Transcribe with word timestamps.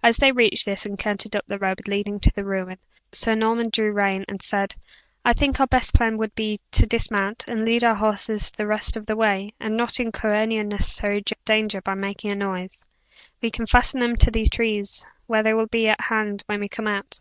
As 0.00 0.18
they 0.18 0.30
reached 0.30 0.64
this, 0.64 0.86
and 0.86 0.96
cantered 0.96 1.34
up 1.34 1.44
the 1.48 1.58
road 1.58 1.88
leading 1.88 2.20
to 2.20 2.32
the 2.32 2.44
ruin, 2.44 2.78
Sir 3.10 3.34
Norman 3.34 3.68
drew 3.68 3.90
rein, 3.90 4.24
and 4.28 4.40
said: 4.40 4.76
"I 5.24 5.32
think 5.32 5.58
our 5.58 5.66
best 5.66 5.92
plan 5.92 6.18
would 6.18 6.36
be, 6.36 6.60
to 6.70 6.86
dismount, 6.86 7.44
and 7.48 7.66
lead 7.66 7.82
our 7.82 7.96
horses 7.96 8.52
the 8.52 8.64
rest 8.68 8.96
of 8.96 9.06
the 9.06 9.16
way, 9.16 9.54
and 9.58 9.76
not 9.76 9.98
incur 9.98 10.34
any 10.34 10.56
unnecessary 10.58 11.24
danger 11.44 11.80
by 11.80 11.94
making 11.94 12.30
a 12.30 12.36
noise. 12.36 12.86
We 13.42 13.50
can 13.50 13.66
fasten 13.66 13.98
them 13.98 14.14
to 14.14 14.30
these 14.30 14.50
trees, 14.50 15.04
where 15.26 15.42
they 15.42 15.52
will 15.52 15.66
be 15.66 15.88
at 15.88 16.00
hand 16.02 16.44
when 16.46 16.60
we 16.60 16.68
come 16.68 16.86
out." 16.86 17.18